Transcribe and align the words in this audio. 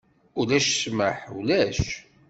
Ulac 0.39 0.67
ssmaḥ, 0.71 1.17
ulac! 1.37 1.81